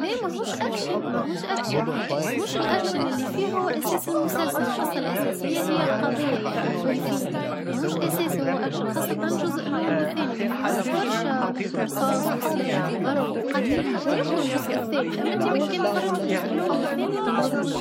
[0.00, 1.84] ليه ما هوش اكشن مش اكشن
[2.42, 6.48] مش الاكشن اللي فيه هو أساس المسلسل القصة الاساسيه هي القضية
[7.34, 10.34] يعني مش أساس هو اكشن خاصه جزء الثاني مش
[13.04, 15.90] ضرب وقتل مش الجزء الثاني اما انت من كلمه
[17.40, 17.78] الجزء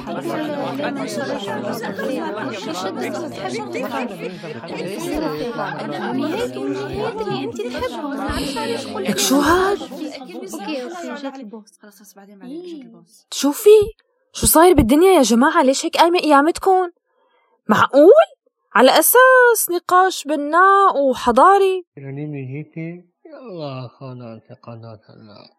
[1.00, 1.13] مش
[1.50, 4.09] الجزء الاخير مش يشد تحب نهاية
[5.86, 6.54] النهايات
[7.21, 9.77] اللي أنت تحبهم ما نعرفش علاش لك شو هاد؟
[10.89, 13.79] جات البوس خلاص خلاص بعدين بعدين بجيك البوس شوفي
[14.33, 16.89] شو صاير بالدنيا يا جماعة ليش هيك قايمة قيامتكم؟
[17.69, 18.11] معقول؟
[18.75, 22.77] على أساس نقاش بناء وحضاري؟ يعني هيك
[23.25, 25.50] يلا خلاص قناة هلا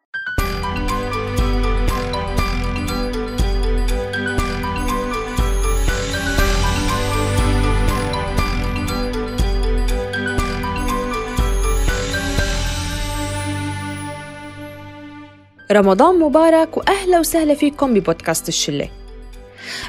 [15.73, 18.88] رمضان مبارك وأهلا وسهلا فيكم ببودكاست الشلة.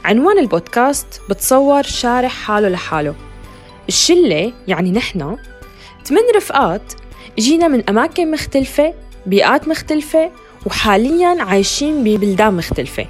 [0.06, 3.16] عنوان البودكاست بتصور شارح حاله لحاله.
[3.88, 5.38] الشلة يعني نحن
[6.06, 6.94] ثمان رفقات
[7.40, 8.94] جينا من أماكن مختلفة
[9.26, 10.32] بيئات مختلفة
[10.66, 13.08] وحاليا عايشين ببلدان مختلفة.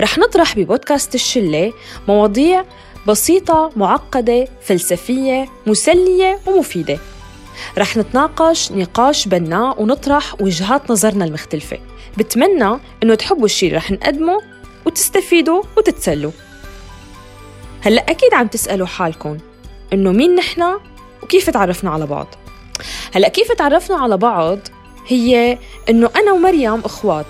[0.00, 1.72] رح نطرح ببودكاست الشلة
[2.08, 2.64] مواضيع
[3.06, 6.98] بسيطة معقدة فلسفية مسلية ومفيدة.
[7.78, 11.78] رح نتناقش نقاش بناء ونطرح وجهات نظرنا المختلفة.
[12.18, 14.40] بتمنى إنه تحبوا الشيء اللي رح نقدمه
[14.86, 16.32] وتستفيدوا وتتسلوا.
[17.80, 19.38] هلأ أكيد عم تسألوا حالكم
[19.92, 20.80] إنه مين نحنا
[21.22, 22.26] وكيف تعرفنا على بعض.
[23.14, 24.58] هلأ كيف تعرفنا على بعض
[25.06, 27.26] هي إنه أنا ومريم إخوات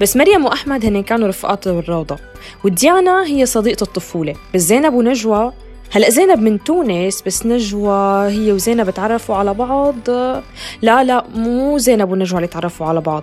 [0.00, 2.16] بس مريم وأحمد هن كانوا رفقات بالروضة
[2.64, 5.52] وديانا هي صديقة الطفولة بس زينب ونجوى
[5.90, 10.10] هلا زينب من تونس بس نجوى هي وزينب تعرفوا على بعض.
[10.82, 13.22] لا لا مو زينب ونجوى اللي تعرفوا على بعض.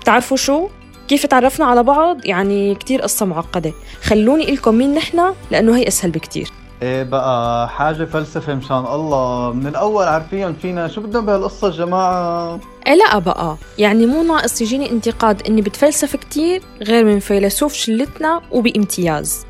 [0.00, 0.68] بتعرفوا شو؟
[1.08, 3.72] كيف تعرفنا على بعض؟ يعني كتير قصة معقدة.
[4.02, 6.50] خلوني لكم مين نحنا لأنه هي أسهل بكتير.
[6.82, 9.52] إيه بقى حاجة فلسفة مشان الله.
[9.52, 13.56] من الأول عارفين فينا شو بدنا بهالقصة الجماعة إيه لا بقى.
[13.78, 19.46] يعني مو ناقص يجيني انتقاد إني بتفلسف كتير غير من فيلسوف شلتنا وبامتياز.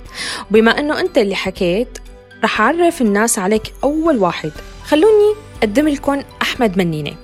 [0.51, 1.99] وبما إنه أنت اللي حكيت
[2.45, 4.53] رح أعرف الناس عليك أول واحد.
[4.85, 7.15] خلوني أقدم لكم أحمد منينة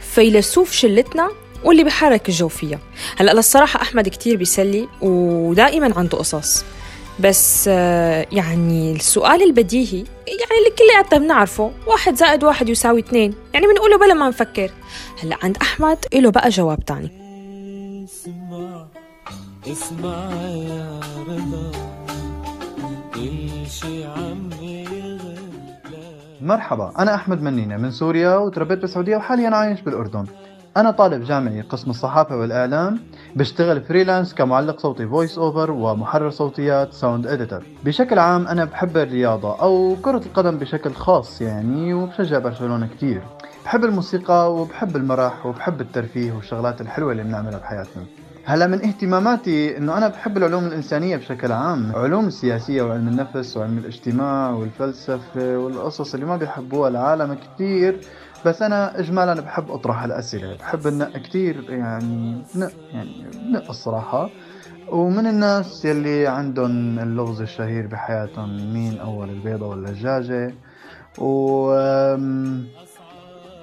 [0.00, 1.30] فيلسوف شلتنا
[1.64, 2.78] واللي بحرك الجو فيها.
[3.16, 6.64] هلأ للصراحة أحمد كتير بيسلي ودائما عنده قصص.
[7.20, 13.34] بس آه، يعني السؤال البديهي يعني اللي كلياتنا بنعرفه واحد زائد واحد يساوي اثنين.
[13.54, 14.70] يعني بنقوله بلا ما نفكر.
[15.22, 17.10] هلأ عند أحمد له بقى جواب تاني.
[18.04, 18.86] اسمع
[19.66, 21.72] اسمع يا رضا
[23.14, 24.47] كل شي عم
[26.48, 30.24] مرحبا أنا أحمد منينة من سوريا وتربيت بالسعودية وحاليا عايش بالأردن.
[30.76, 32.98] أنا طالب جامعي قسم الصحافة والإعلام
[33.36, 39.60] بشتغل freelance كمعلق صوتي voice over ومحرر صوتيات sound editor بشكل عام أنا بحب الرياضة
[39.60, 43.22] أو كرة القدم بشكل خاص يعني وبشجع برشلونة كتير.
[43.64, 48.02] بحب الموسيقى وبحب المرح وبحب الترفيه والشغلات الحلوة اللي بنعملها بحياتنا.
[48.48, 53.78] هلا من اهتماماتي إنه أنا بحب العلوم الإنسانية بشكل عام، علوم السياسيه وعلم النفس وعلم
[53.78, 58.00] الاجتماع والفلسفة والقصص اللي ما بيحبوها العالم كتير
[58.44, 63.10] بس أنا اجمالا بحب أطرح الأسئلة، بحب النق كتير يعني نق يعني
[63.52, 64.30] نق الصراحه
[64.92, 70.54] ومن الناس يلي عندهم اللغز الشهير بحياتهم مين أول البيضة ولا الدجاجه
[71.18, 71.70] و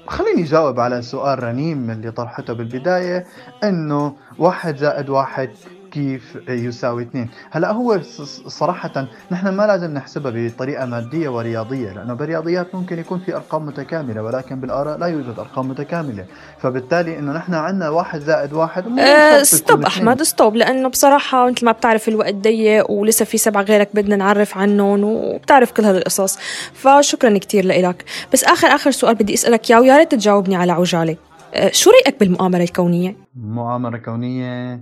[0.08, 3.26] خليني جاوب على سؤال رنيم اللي طرحته بالبداية
[3.64, 5.50] إنه واحد زائد واحد
[5.96, 7.30] كيف يساوي اثنين.
[7.52, 8.00] هلا هو
[8.48, 14.24] صراحة نحن ما لازم نحسبها بطريقة مادية ورياضية لأنه بالرياضيات ممكن يكون في أرقام متكاملة
[14.24, 16.26] ولكن بالآراء لا يوجد أرقام متكاملة.
[16.60, 19.86] فبالتالي إنه نحن عندنا واحد زائد واحد أه stop.
[19.86, 24.58] أحمد stop لأنه بصراحة مثل ما بتعرف الوقت ضيق ولسه في سبعة غيرك بدنا نعرف
[24.58, 26.38] عنهم وبتعرف كل هذه القصص.
[26.74, 31.18] فشكرا كثير لك بس آخر آخر سؤال بدي أسألك إياه ويا ريت تجاوبني على عجالة.
[31.54, 34.82] أه شو رأيك بالمؤامرة الكونية؟ مؤامرة كونية؟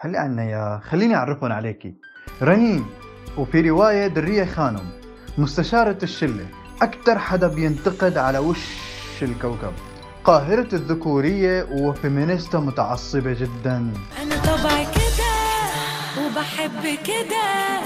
[0.00, 1.94] هلا عنا يا خليني أعرفهم عليكي
[2.42, 2.86] رنين
[3.36, 4.90] وفي رواية درية خانم
[5.38, 6.46] مستشارة الشلة
[6.82, 8.58] أكثر حدا بينتقد على وش
[9.22, 9.72] الكوكب.
[10.24, 13.92] قاهرة الذكورية وفيمينيستا متعصبة جدا.
[14.22, 15.34] أنا طبعي كده
[16.18, 17.80] وبحب كده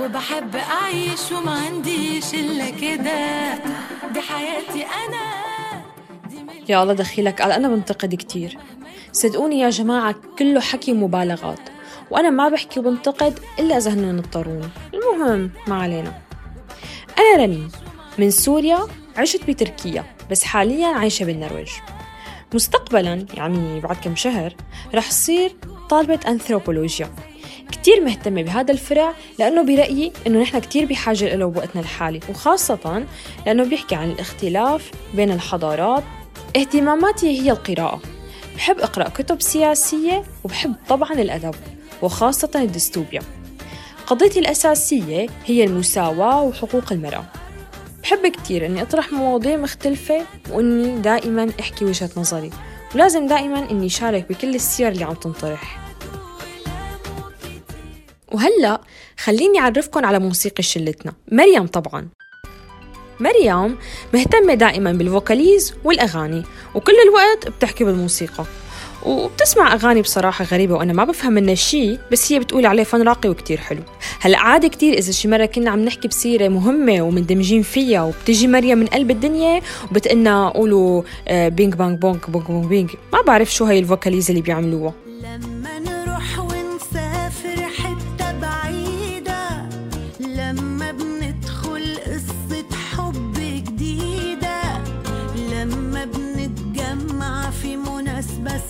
[0.00, 3.54] وبحب أعيش وما عنديش إلا كده.
[4.12, 5.82] دي حياتي أنا
[6.28, 8.58] دي يا الله دخيلك قال أنا بنتقد كتير.
[9.12, 11.60] صدقوني يا جماعة كله حكي مبالغات.
[12.10, 16.22] وأنا ما بحكي وبنتقد إلا إذا هن اضطروني المهم ما علينا.
[17.18, 17.68] أنا رنين
[18.18, 18.78] من سوريا
[19.16, 21.68] عشت بتركيا بس حاليا عايشة بالنرويج.
[22.54, 24.54] مستقبلا يعني بعد كم شهر
[24.94, 25.56] رح صير
[25.90, 27.10] طالبة أنثروبولوجيا.
[27.72, 32.20] كتير مهتمة بهذا الفرع لأنه برأيي أنه نحن كتير بحاجة له بوقتنا الحالي.
[32.30, 33.06] وخاصة
[33.46, 36.04] لأنه بيحكي عن الاختلاف بين الحضارات.
[36.56, 38.00] اهتماماتي هي القراءة.
[38.58, 41.54] بحب أقرأ كتب سياسية وبحب طبعا الأدب
[42.02, 43.22] وخاصة الديستوبيا
[44.06, 47.24] قضيتي الأساسية هي المساواة وحقوق المرأة.
[48.02, 52.50] بحب كتير إني أطرح مواضيع مختلفة وإني دائما أحكي وجهة نظري
[52.94, 55.78] ولازم دائما إني شارك بكل السير اللي عم تنطرح.
[58.32, 58.80] وهلأ
[59.18, 61.12] خليني أعرفكم على موسيقى شلتنا.
[61.32, 62.08] مريم طبعا.
[63.20, 63.76] مريم
[64.14, 66.42] مهتمة دائما بالفوكاليز والأغاني
[66.74, 68.44] وكل الوقت بتحكي بالموسيقى.
[69.06, 73.28] وبتسمع أغاني بصراحة غريبة وأنا ما بفهم منها شيء بس هي بتقول عليه فن راقي
[73.28, 73.80] وكتير حلو.
[74.20, 78.78] هلأ عادي كتير إذا شي مرة كنا عم نحكي بسيرة مهمة ومندمجين فيها وبتجي مريم
[78.78, 79.60] من قلب الدنيا
[79.90, 82.90] وبتقلنا قولوا آه، بينج بانج بونك بونك بونك بينج.
[83.12, 84.92] ما بعرف شو هي الفوكاليز اللي بيعملوها.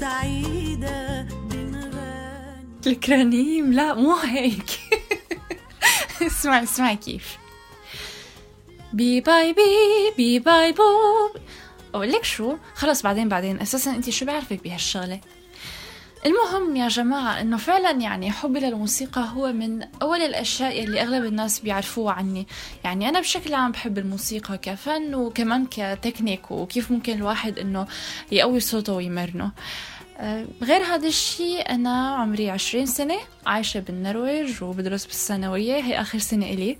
[0.01, 4.71] سعيدة بنغني الكرانيم لا مو هيك.
[6.23, 7.39] اسمعي اسمعي كيف.
[8.93, 9.61] بي باي بي
[10.17, 11.43] بي باي بوب
[11.95, 13.61] أقول لك شو؟ خلص بعدين بعدين.
[13.61, 15.21] أساسا انت شو بعرفك بهالشغلة؟
[16.27, 21.61] المهم يا جماعة إنه فعلا يعني حبي للموسيقى هو من أول الأشياء اللي أغلب الناس
[21.61, 22.47] بيعرفوها عني.
[22.85, 27.87] يعني أنا بشكل عام بحب الموسيقى كفن وكمان كتكنيك وكيف ممكن الواحد إنه
[28.33, 29.51] يقوي صوته ويمرنه.
[30.19, 36.47] أه، غير هذا الشيء أنا عمري عشرين سنة عايشة بالنرويج وبدرس بالثانوية هي آخر سنة
[36.47, 36.79] إلي.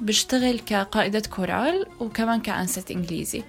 [0.00, 3.42] بشتغل كقائدة كورال وكمان كأنست إنجليزي.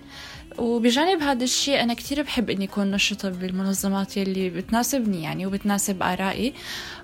[0.58, 6.54] وبجانب هذا الشيء أنا كتير بحب إني أكون نشطة بالمنظمات يلي بتناسبني يعني وبتناسب آرائي.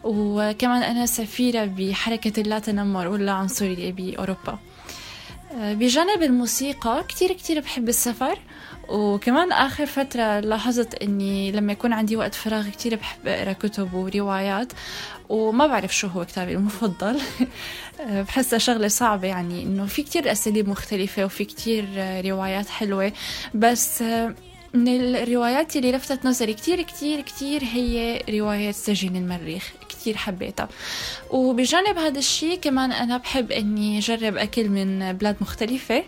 [0.04, 4.60] وكمان أنا سفيرة بحركة اللا تنمر واللا عنصرية بأوروبا.
[5.58, 8.40] أه، بجانب الموسيقى كتير كتير بحب السفر.
[8.92, 14.74] وكمان آخر فترة لاحظت إني لما يكون عندي وقت فراغ كتير بحب أقرأ كتب وروايات
[15.30, 17.22] وما بعرف شو هو كتابي المفضل.
[18.28, 21.86] بحسها شغلة صعبة يعني إنه في كتير أساليب مختلفة وفي كتير
[22.26, 23.12] روايات حلوة
[23.54, 24.04] بس
[24.74, 26.54] من الروايات اللي لفتت نظري.
[26.54, 30.68] كتير كتير كتير هي رواية سجين المريخ كتير حبيتها.
[31.30, 36.04] وبجانب هذا الشيء كمان أنا بحب أني أجرب أكل من بلاد مختلفة.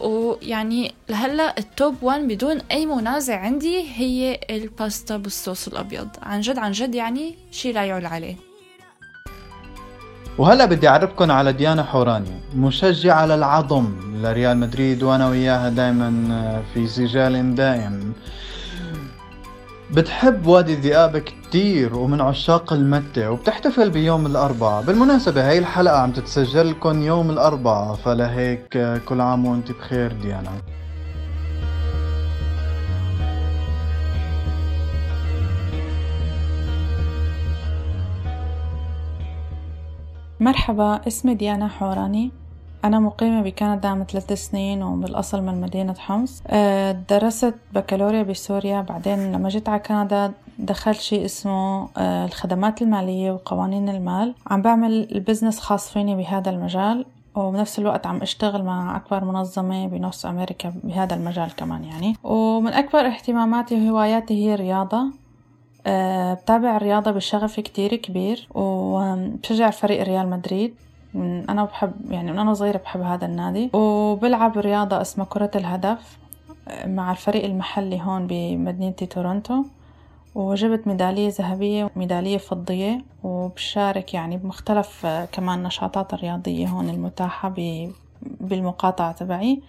[0.00, 6.08] ويعني لهلأ ال top 1 بدون أي منازع عندي هي الباستا بالصوص الأبيض.
[6.22, 8.36] عن جد عن جد يعني شيء لا يعلى عليه.
[10.38, 14.13] وهلا بدي اعرفكم على ديانا حوراني مشجعة للعظم.
[14.24, 18.12] لريال مدريد وأنا وياها دائما في سجال دائم
[19.90, 24.82] بتحب وادي الذئاب كتير ومن عشاق المتة وبتحتفل بيوم الأربعاء.
[24.82, 30.52] بالمناسبة هاي الحلقة عم تتسجل لكم يوم الأربعاء فلهيك كل عام وأنت بخير ديانا.
[40.40, 42.43] مرحبا اسمي ديانا حوراني.
[42.84, 46.42] أنا مقيمة بكندا من ثلاث سنين وبالأصل من مدينة حمص.
[46.46, 48.80] أه، درست بكالوريا بسوريا.
[48.80, 54.34] بعدين لما جيت على كندا دخلت شيء اسمه أه، الخدمات المالية وقوانين المال.
[54.46, 60.26] عم بعمل البزنس خاص فيني بهذا المجال وبنفس الوقت عم أشتغل مع أكبر منظمة بنص
[60.26, 62.16] أمريكا بهذا المجال كمان يعني.
[62.24, 65.04] ومن أكبر اهتماماتي وهواياتي هي الرياضة.
[65.86, 70.74] أه بتابع الرياضة بشغف كتير كبير وبشجع فريق ريال مدريد.
[71.48, 73.70] أنا بحب يعني من أنا صغيرة بحب هذا النادي.
[73.72, 76.18] وبلعب رياضة اسمها كرة الهدف
[76.86, 79.64] مع الفريق المحلي هون بمدينة تورونتو.
[80.34, 87.54] وجبت ميدالية ذهبية وميدالية فضية وبشارك يعني بمختلف كمان نشاطات الرياضية هون المتاحة
[88.22, 89.60] بالمقاطعة تبعي.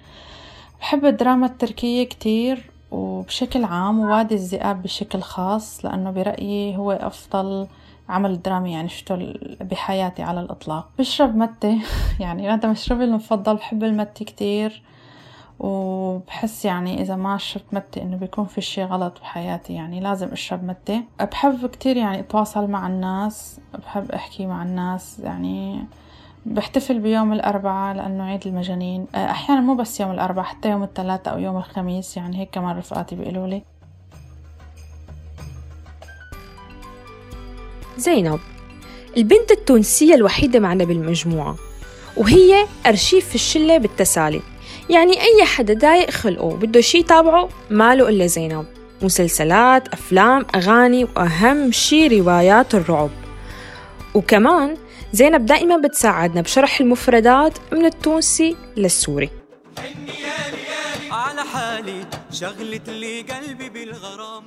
[0.79, 7.67] بحب الدراما التركية كتير وبشكل عام ووادي الذئاب بشكل خاص لأنه برأيي هو أفضل
[8.09, 10.89] عمل درامي يعني شفته بحياتي على الإطلاق.
[10.99, 11.81] بشرب متة
[12.19, 14.83] يعني هذا مشروبي المفضل بحب المتة كتير.
[15.59, 20.63] وبحس يعني إذا ما شربت متة إنه بيكون في شي غلط بحياتي يعني لازم أشرب
[20.63, 25.19] متة بحب كتير يعني أتواصل مع الناس بحب أحكي مع الناس.
[25.19, 25.85] يعني
[26.45, 29.07] بحتفل بيوم الأربعاء لأنه عيد المجانين.
[29.15, 32.17] أحيانا مو بس يوم الأربعاء حتى يوم الثلاثاء أو يوم الخميس.
[32.17, 33.63] يعني هيك كمان رفقاتي بيقولوا لي.
[37.97, 38.39] زينب
[39.17, 41.55] البنت التونسية الوحيدة معنا بالمجموعة
[42.17, 44.41] وهي أرشيف الشلة بالتسالي.
[44.89, 48.65] يعني أي حدا دايق خلقه بده شي يتابعه ماله إلا زينب.
[49.01, 53.09] مسلسلات أفلام أغاني وأهم شي روايات الرعب.
[54.13, 54.77] وكمان
[55.13, 59.29] زينب دائما بتساعدنا بشرح المفردات من التونسي للسوري.
[61.55, 64.45] حالي شغلت لي قلبي بالغرام.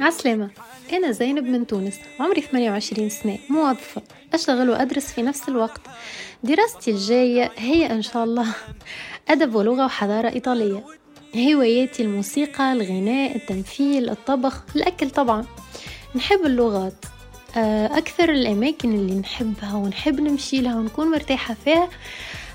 [0.00, 0.50] عسلامة
[0.92, 4.02] أنا زينب من تونس عمري 28 سنة موظفة
[4.34, 5.80] أشتغل وأدرس في نفس الوقت.
[6.44, 8.46] دراستي الجاية هي إن شاء الله
[9.30, 10.84] أدب ولغة وحضارة إيطالية.
[11.36, 15.44] هواياتي الموسيقى الغناء التمثيل الطبخ الأكل طبعا.
[16.14, 17.04] نحب اللغات
[17.56, 21.88] آه، أكثر الأماكن اللي نحبها ونحب نمشي لها ونكون مرتاحة فيها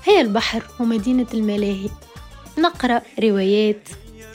[0.04, 1.88] هي البحر ومدينة الملاهي.
[2.58, 3.88] نقرأ روايات.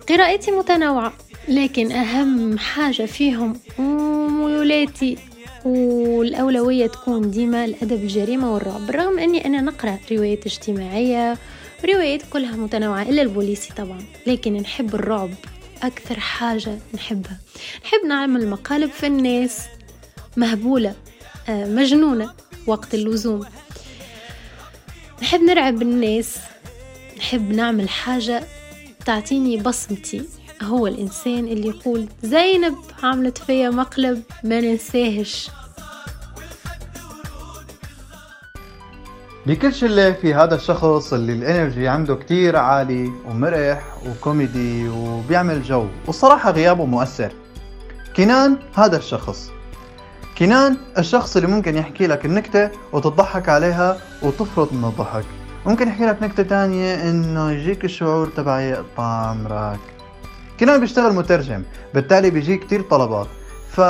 [0.09, 1.13] قراءتي متنوعة
[1.47, 5.17] لكن أهم حاجة فيهم وميولاتي
[5.65, 11.37] والأولوية تكون ديما الأدب الجريمة والرعب بالرغم أني أنا نقرأ روايات اجتماعية
[11.85, 14.01] روايات كلها متنوعة إلا البوليسي طبعا.
[14.27, 15.29] لكن نحب الرعب
[15.83, 17.37] أكثر حاجة نحبها.
[17.85, 19.61] نحب نعمل مقالب في الناس
[20.37, 20.95] مهبولة
[21.49, 22.33] آه، مجنونة
[22.67, 23.45] وقت اللزوم.
[25.21, 26.37] نحب نرعب الناس
[27.17, 28.43] نحب نعمل حاجة
[29.05, 30.25] تعطيني بصمتي.
[30.63, 35.51] هو الإنسان اللي يقول زينب عملت فيا مقلب ما ننساهش.
[39.45, 45.87] بكل شلة في هذا الشخص اللي الإنرجي عنده كتير عالي ومرح وكوميدي وبيعمل جو.
[46.07, 47.31] والصراحة غيابه مؤثر.
[48.15, 49.49] كنان هذا الشخص.
[50.37, 55.25] كنان الشخص اللي ممكن يحكي لك النكتة وتضحك عليها وتفرط من الضحك.
[55.67, 59.79] ممكن يحكي لك نكتة تانية إنه يجيك الشعور تبع يقطع عمرك
[60.59, 63.27] كنان بيشتغل مترجم بالتالي بيجي كتير طلبات.
[63.71, 63.81] ف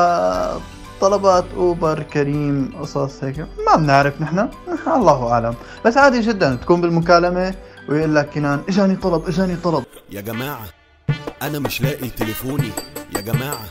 [1.01, 3.39] طلبات أوبر كريم قصص هيك.
[3.39, 4.49] ما بنعرف نحن.
[4.87, 5.55] الله أعلم.
[5.85, 7.55] بس عادي جدا تكون بالمكالمة
[7.89, 9.83] ويقول لك كنان إجاني طلب إجاني طلب.
[10.11, 10.65] يا جماعة
[11.41, 12.71] أنا مش لاقي تليفوني.
[13.15, 13.65] يا جماعة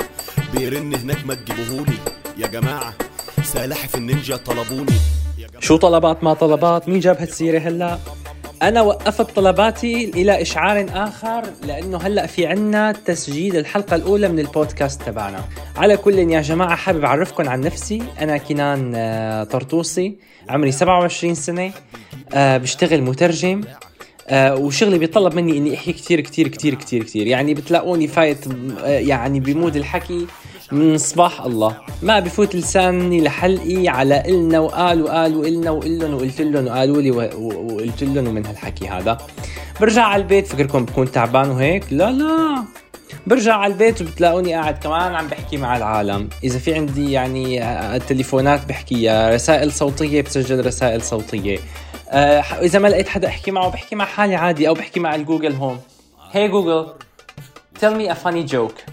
[0.54, 1.98] بيرن هناك ما تجيبوهولي.
[2.36, 2.92] يا جماعة
[3.42, 4.96] سلاحف النينجا طلبوني.
[5.60, 7.98] شو طلبات ما طلبات؟ مين جاب هالسيرة هلا؟
[8.62, 15.02] أنا وقفت طلباتي إلى إشعار آخر لأنه هلأ في عنا تسجيل الحلقة الأولى من البودكاست
[15.02, 15.44] تبعنا.
[15.76, 18.02] على كل يا جماعة حابب أعرفكم عن نفسي.
[18.20, 20.16] أنا كنان آه، طرطوسي
[20.48, 21.72] عمري 27 سنة
[22.34, 23.60] آه، بشتغل مترجم
[24.28, 27.26] آه، وشغلي بيطلب مني إني أحكي كتير كتير كتير كتير كتير.
[27.26, 28.44] يعني بتلاقوني فايت
[28.84, 30.26] يعني ب mood الحكي.
[30.73, 31.76] من صباح الله.
[32.02, 38.02] ما بفوت لساني لحلقي على إلنا وقال وقال وإلنا وإلن وقلت لهم وقالوا لي وقلت
[38.04, 39.18] لهم ومن هالحكي هذا.
[39.80, 42.64] برجع على البيت فكركم بكون تعبان وهيك؟ لا لا.
[43.26, 46.28] برجع على البيت وبتلاقوني قاعد كمان عم بحكي مع العالم.
[46.44, 49.35] إذا في عندي يعني آه، تليفونات بحكيها.
[49.35, 51.58] رسائل صوتية بسجل رسائل صوتية.
[52.40, 55.20] ح- إذا ما لقيت حدا أحكي معه بحكي مع حالي عادي أو بحكي مع ال
[55.20, 55.80] Google Home
[56.32, 56.87] هي جوجل
[57.80, 58.90] tell me a funny joke.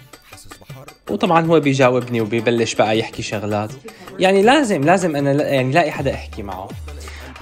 [1.10, 3.72] وطبعا هو بيجاوبني وبيبلش بقى يحكي شغلات.
[4.20, 6.70] يعني لازم لازم أنا يعني لاقي حدا أحكي معه.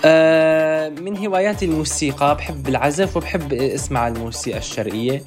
[0.06, 5.24] آه، من هواياتي الموسيقى بحب العزف وبحب اسمع الموسيقى الشرقية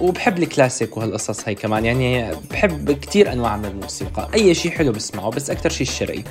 [0.00, 1.84] وبحب الكلاسيك وهالقصص هاي كمان.
[1.84, 4.28] يعني بحب كتير أنواع من الموسيقى.
[4.34, 6.22] أي شيء حلو بسمعه بس أكثر شيء الشرقي.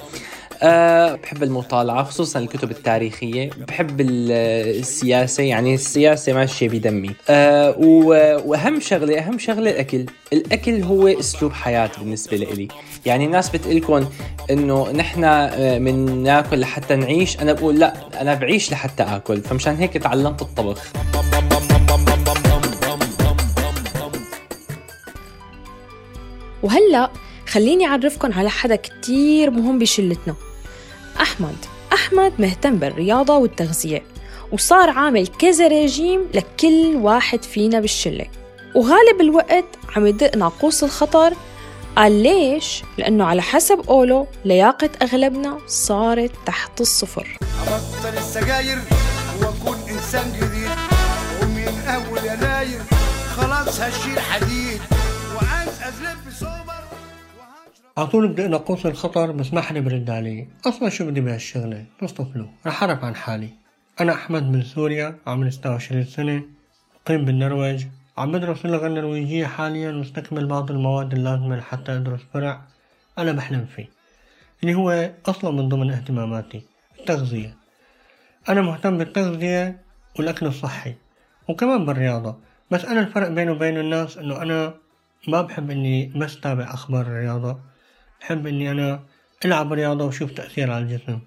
[0.63, 3.49] أه بحب المطالعة خصوصا الكتب التاريخية.
[3.67, 4.31] بحب ال-
[4.79, 7.75] السياسة يعني السياسة ماشية بدمي أه
[8.45, 10.05] وأهم شغلة أهم شغلة الأكل.
[10.33, 12.67] الأكل هو أسلوب حياة بالنسبة لإلي.
[13.05, 14.05] يعني الناس بتقلكن
[14.51, 17.39] إنه نحن آه، من ناكل لحتى نعيش.
[17.39, 19.41] أنا بقول لا أنا بعيش لحتى آكل.
[19.41, 20.93] فمشان هيك تعلمت الطبخ.
[26.63, 27.09] وهلأ
[27.47, 30.35] خليني أعرفكم على حدا كتير مهم بشلتنا.
[31.23, 31.55] أحمد.
[31.93, 34.03] أحمد مهتم بالرياضة والتغذية
[34.51, 38.25] وصار عامل كذا رجيم لكل واحد فينا بالشلة.
[38.75, 39.65] وغالب الوقت
[39.95, 41.33] عم يدق ناقوس الخطر.
[41.95, 47.37] قال ليش؟ لأنه على حسب قوله لياقة أغلبنا صارت تحت الصفر.
[47.67, 48.79] أبطل السجاير
[49.41, 50.71] وأكون إنسان جديد.
[51.41, 52.81] ومن أول يناير
[53.37, 54.81] خلاص هشيل حديد.
[55.35, 56.72] وعايز أزلف سوبر
[57.97, 62.47] على طول بدي ناقوس الخطر بس ما حدا برد علي أصلا شو بدي بهالشغلة تصطفلوا
[62.65, 63.49] رح اعرف عن حالي.
[64.01, 66.43] أنا أحمد من سوريا عمري 26 سنة
[66.95, 67.85] مقيم بالنرويج.
[68.17, 72.61] عم بدرس اللغة النرويجية حاليا واستكمل بعض المواد اللازمة لحتى أدرس فرع
[73.17, 73.89] أنا بحلم فيه.
[74.63, 76.61] اللي هو أصلا من ضمن اهتماماتي
[76.99, 77.55] التغذية.
[78.49, 79.81] أنا مهتم بالتغذية
[80.19, 80.95] والأكل الصحي
[81.49, 82.37] وكمان بالرياضة.
[82.71, 84.73] بس أنا الفرق بيني وبين الناس إنه أنا
[85.27, 87.72] ما بحب إني بس تابع أخبار الرياضة.
[88.23, 89.03] بحب إني أنا
[89.45, 91.19] ألعب رياضة وشوف تأثير على الجسم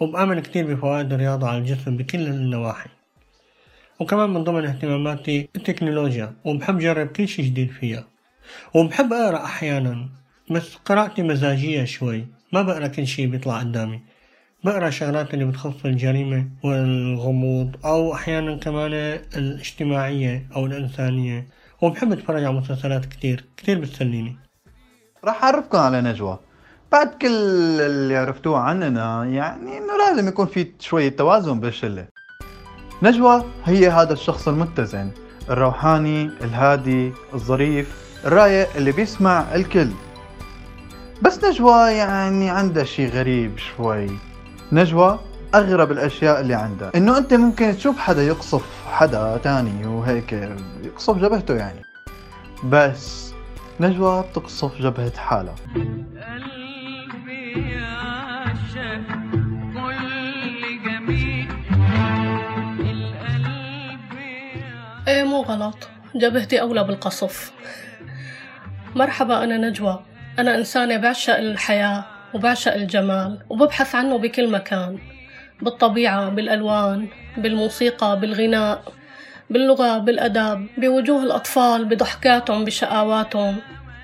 [0.00, 2.90] وبآمن كتير بفوائد الرياضة على الجسم بكل النواحي.
[4.00, 8.04] وكمان من ضمن اهتماماتي التكنولوجيا وبحب جرب كل شي جديد فيها.
[8.74, 10.08] وبحب أقرأ أحيانا
[10.50, 14.00] بس قراءتي مزاجية شوي ما بقرأ كل شي بيطلع قدامي.
[14.64, 18.92] بقرأ شغلات اللي بتخص الجريمة والغموض أو أحيانا كمان
[19.36, 21.46] الاجتماعية أو الإنسانية.
[21.82, 24.47] وبحب أتفرج على مسلسلات كتير كتير بتسليني.
[25.24, 26.38] راح أعرفكم على نجوى.
[26.92, 27.26] بعد كل
[27.80, 32.06] اللي عرفتوه عننا يعني إنه لازم يكون في شوية توازن بالشلة
[33.02, 35.10] نجوى هي هذا الشخص المتزن
[35.50, 39.88] الروحاني الهادي الظريف الرايق اللي بيسمع الكل.
[41.22, 44.10] بس نجوى يعني عندها شي غريب شوي.
[44.72, 45.18] نجوى
[45.54, 50.32] أغرب الأشياء اللي عندها إنه أنت ممكن تشوف حدا يقصف حدا تاني وهيك
[50.82, 51.82] يقصف جبهته يعني.
[52.64, 53.27] بس
[53.80, 55.54] نجوى بتقصف جبهة حالها
[65.08, 65.88] إيه مو غلط.
[66.14, 67.52] جبهتي أولى بالقصف.
[68.96, 70.04] مرحبا أنا نجوى.
[70.38, 72.04] أنا إنسانة بعشق الحياة
[72.34, 74.98] وبعشق الجمال وببحث عنه بكل مكان.
[75.62, 78.97] بالطبيعة بالألوان بالموسيقى بالغناء.
[79.50, 83.56] باللغة بالأدب بوجوه الأطفال بضحكاتهم بشقاواتهم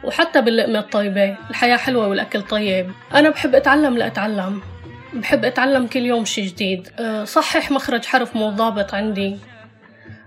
[0.04, 1.36] وحتى باللقمة الطيبة.
[1.50, 2.90] الحياة حلوة والأكل طيب.
[3.14, 4.62] أنا بحب أتعلم لأتعلم.
[5.14, 6.88] بحب أتعلم كل يوم شي جديد.
[6.98, 9.36] أه، صحح مخرج حرف مو ضابط عندي.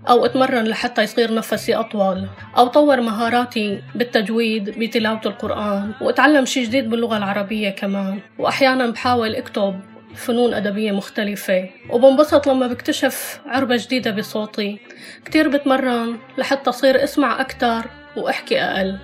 [0.09, 2.27] أو أتمرن لحتى يصير نفسي أطول.
[2.57, 5.91] أو طور مهاراتي بالتجويد بتلاوة القرآن.
[6.01, 8.19] وأتعلم شي جديد باللغة العربية كمان.
[8.39, 9.79] وأحيانا بحاول أكتب.
[10.17, 11.69] فنون أدبية مختلفة.
[11.89, 14.79] وبنبسط لما بكتشف عربة جديدة بصوتي.
[15.25, 18.99] كتير بتمرن لحتى أصير أسمع أكتر وأحكي أقل.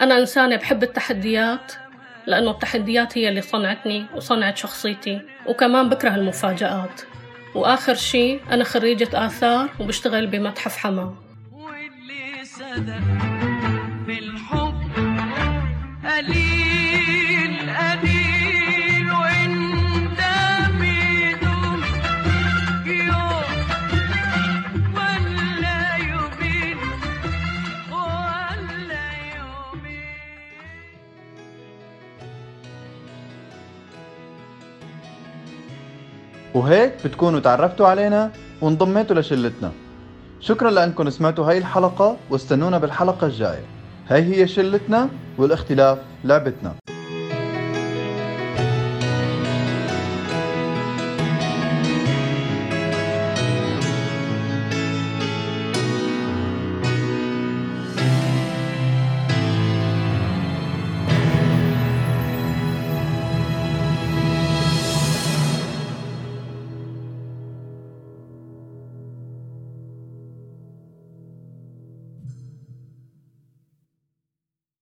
[0.00, 1.72] أنا إنسانة بحب التحديات
[2.26, 5.20] لأنه التحديات هي اللي صنعتني وصنعت شخصيتي.
[5.46, 7.00] وكمان بكره المفاجآت.
[7.54, 11.14] وآخر شي أنا خريجة آثار وبشتغل بمتحف حما
[36.54, 39.72] وهيك بتكونوا تعرفتوا علينا وانضميتوا لشلتنا.
[40.40, 43.64] شكرا لأنكم سمعتوا هاي الحلقة واستنونا بالحلقة الجاية.
[44.08, 45.08] هاي هي شلتنا
[45.38, 46.74] والاختلاف لعبتنا.